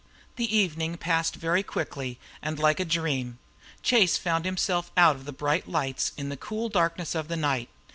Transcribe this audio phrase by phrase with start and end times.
[0.35, 3.37] The evening passed very quickly and like a dream.
[3.83, 7.69] Chase found himself out of the bright lights in the cool darkness of the night.